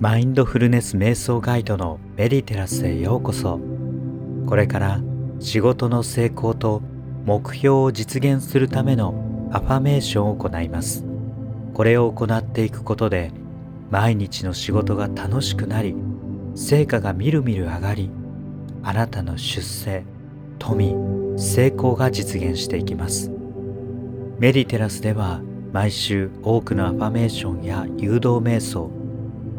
[0.00, 3.60] マインドフルネス瞑想ガイドのメディテラスへようこそ。
[4.46, 5.02] これから
[5.40, 6.80] 仕事の成功と
[7.26, 11.04] 目標を実現するためのアファメーションを行います。
[11.74, 13.30] これを行っていくことで
[13.90, 15.94] 毎日の仕事が楽しくなり
[16.54, 18.10] 成果がみるみる上がり
[18.82, 20.04] あなたの出世
[20.58, 20.94] 富
[21.36, 23.30] 成功が実現していきます。
[24.38, 25.42] メディテラスでは
[25.74, 28.99] 毎週多くのアファメーションや誘導瞑想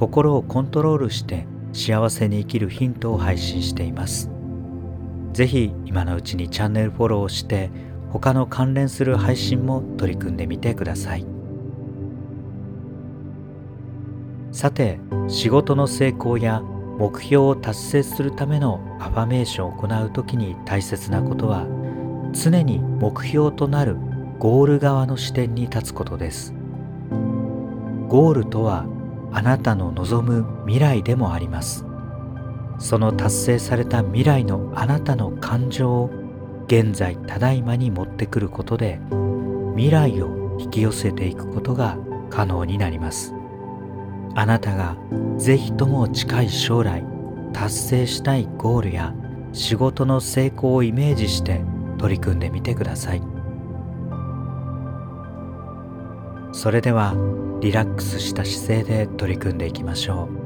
[0.00, 4.30] 心をコントロールして幸せに生きるヒントを配信しています。
[5.34, 7.70] ぜひ今のうちにチャンネルフォローして
[8.08, 11.26] 他の関連する配信も取り組んでみてください。
[14.52, 21.66] さて仕事の成功や目標を達成するためのアファメーションを行う時に大切なことは
[22.32, 23.98] 常に目標となる
[24.38, 26.54] ゴール側の視点に立つことです。
[28.08, 28.86] ゴールとは
[29.32, 31.84] あなたの望む未来でもあります。
[32.78, 36.10] その達成された未来のあなたの感情を
[36.66, 39.00] 現在ただいまに持ってくることで
[39.76, 41.98] 未来を引き寄せていくことが
[42.30, 43.34] 可能になります。
[44.34, 44.96] あなたが
[45.36, 47.04] ぜひとも近い将来
[47.52, 49.14] 達成したいゴールや
[49.52, 51.62] 仕事の成功をイメージして
[51.98, 53.39] 取り組んでみてください。
[56.52, 57.14] それでは
[57.60, 60.40] リラックスした姿勢で取り組んでいきましょう。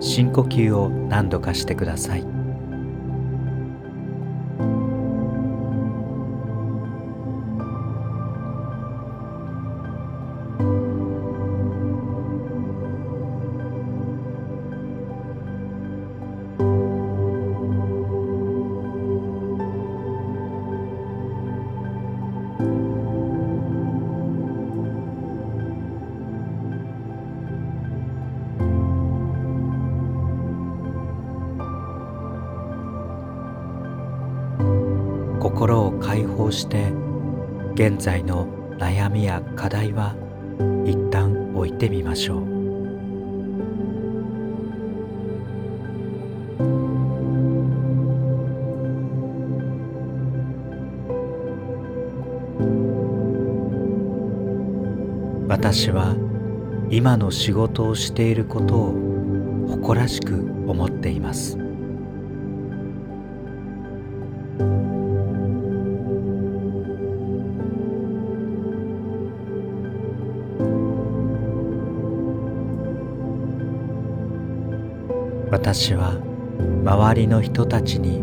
[0.00, 2.37] 深呼吸を何度かしてください。
[36.08, 36.90] 解放して
[37.74, 38.46] 現在の
[38.78, 40.16] 悩みや課題は
[40.86, 42.48] 一旦置いてみましょう。
[55.46, 56.16] 私は
[56.88, 58.94] 今の仕事をしていることを
[59.68, 60.36] 誇らしく
[60.66, 61.67] 思っています。
[75.68, 76.12] 私は
[76.82, 78.22] 周りの人たちに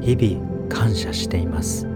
[0.00, 1.86] 日々感謝しています。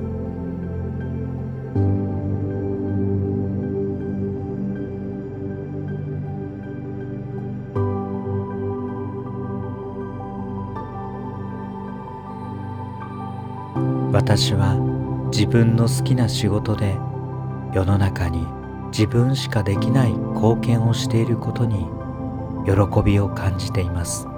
[14.12, 14.76] 私は
[15.32, 16.94] 自分の好きな仕事で
[17.72, 18.46] 世の中に
[18.88, 21.86] 自分しかできない貢献をしていることに
[22.66, 24.28] 喜びを感じています。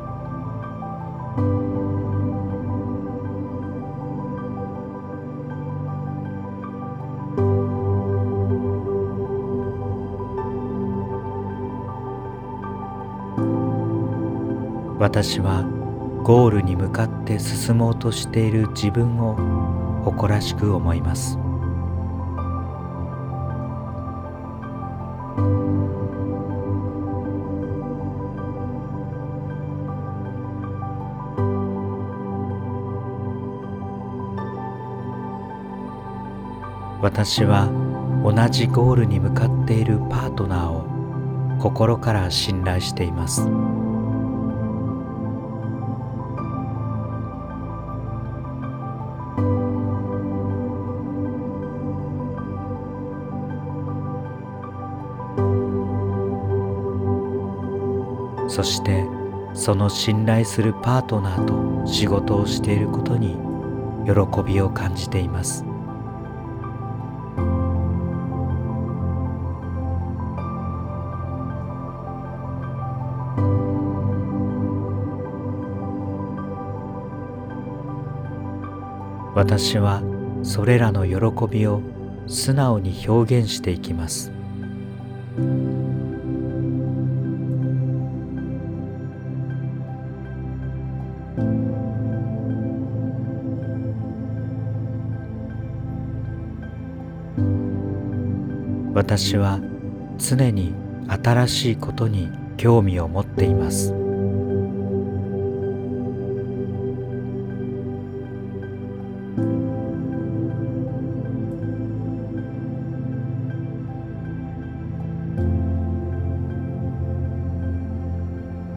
[15.06, 15.62] 私は
[16.24, 19.36] ゴールに向かって進もうとしている自分を
[20.02, 21.38] 誇らしく思います
[37.00, 37.70] 私は
[38.24, 40.84] 同じゴールに向かっているパートナーを
[41.60, 43.48] 心から信頼しています。
[58.66, 59.06] して
[59.54, 63.38] その信頼するパートナーと仕事をしていることに
[64.04, 65.64] 喜びを感じています。
[79.34, 80.02] 私は
[80.42, 81.82] それらの喜びを
[82.26, 84.32] 素直に表現していきます。
[98.96, 99.60] 私は
[100.16, 100.72] 常に
[101.06, 103.92] 新しいことに興味を持っています。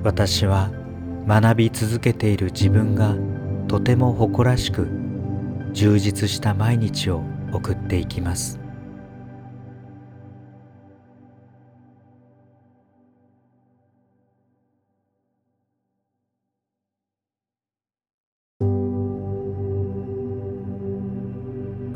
[0.04, 0.70] 私は
[1.30, 3.16] 学び続けている自分が
[3.70, 4.90] とても誇らしく
[5.72, 7.24] 充実した毎日を
[7.54, 8.60] 送っていきます。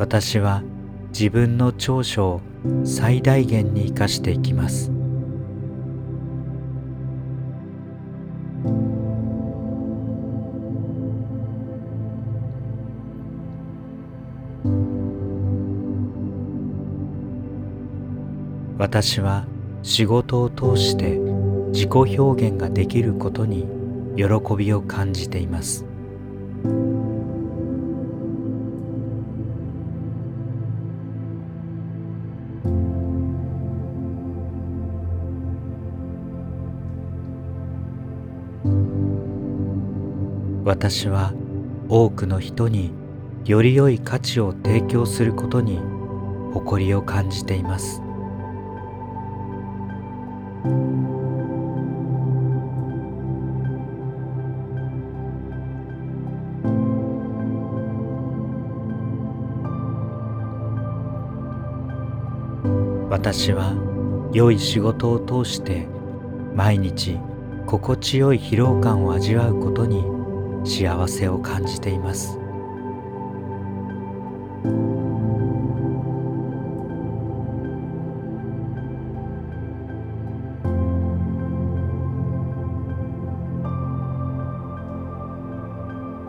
[0.04, 0.64] 私は
[1.18, 2.42] 自分の長所を
[2.84, 4.92] 最大限に生かしていきます。
[18.78, 19.48] 私は
[19.84, 21.18] 仕事を通して
[21.72, 23.66] 自己表現ができることに
[24.18, 24.26] 喜
[24.58, 25.93] びを感じています。
[40.66, 41.34] 私は
[41.90, 42.94] 多くの人に
[43.44, 45.78] より良い価値を提供することに
[46.54, 48.02] 誇りを感じています。
[63.10, 63.76] 私は
[64.34, 65.88] 良い仕事を通して
[66.56, 67.20] 毎日
[67.68, 70.23] 心地よい疲労感を味わうことに
[70.64, 72.40] 幸せを感じています。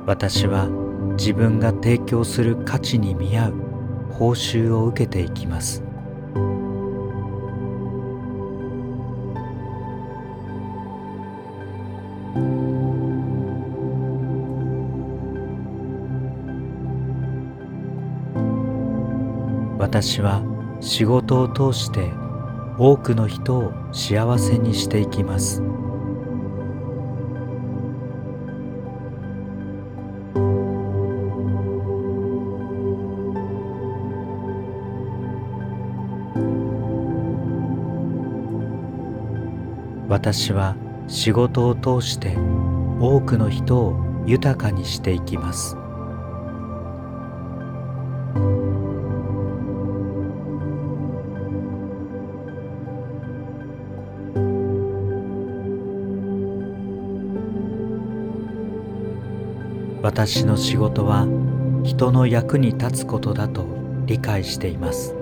[0.07, 0.69] 私は
[1.17, 3.55] 自分が提供する価値に見合う
[4.13, 5.83] 報酬を受けていきます。
[19.95, 20.43] 私は
[20.81, 22.11] 仕事を通して
[22.79, 25.63] 多くの人を幸せにしていきます。
[40.09, 40.75] 私は
[41.07, 42.37] 仕事を通して
[42.99, 45.84] 多くの人を豊かにしていきます。
[60.15, 61.27] 私の仕事は
[61.83, 63.67] 人の役に立つことだと
[64.07, 65.13] 理解しています。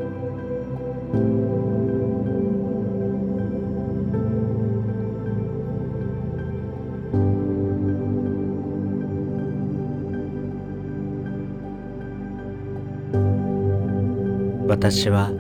[14.69, 15.31] 私は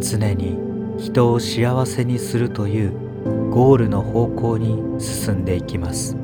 [0.00, 0.56] 常に
[0.98, 6.23] 人を幸せにするというゴールの方向に進んでいきます。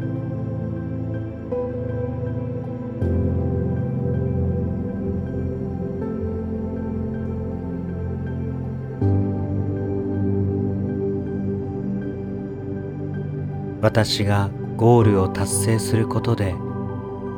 [13.83, 16.55] 私がゴールを達成することで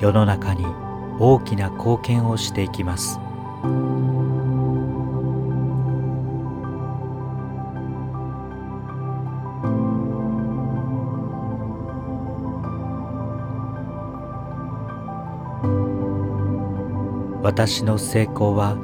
[0.01, 0.67] 世の中に
[1.21, 3.21] 大きな貢献をしていきます。
[17.43, 18.77] 私の成功は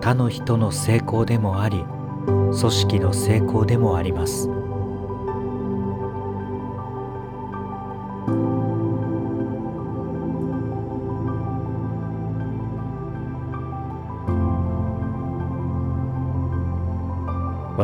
[0.00, 1.84] 他の人の成功でもあり
[2.26, 4.65] 組織の成功でもあります。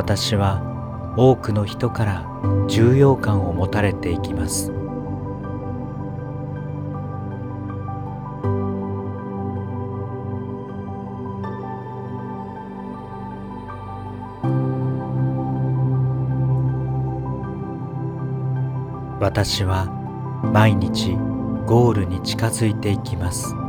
[0.03, 2.27] 私は多くの人から
[2.67, 4.73] 重要感を持たれていきます。
[19.21, 19.87] 私は
[20.53, 21.13] 毎日
[21.65, 23.62] ゴールに近づいていきます。